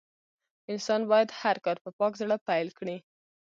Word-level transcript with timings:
انسان 0.71 1.01
بايد 1.11 1.29
هر 1.41 1.55
کار 1.65 1.77
په 1.83 1.89
پاک 1.99 2.13
زړه 2.21 2.35
پيل 2.47 2.67
کړي. 2.79 2.97